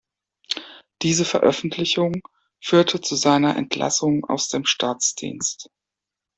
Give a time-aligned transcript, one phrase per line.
[1.03, 2.23] Diese Veröffentlichung
[2.59, 5.69] führte zu seiner Entlassung aus dem Staatsdienst.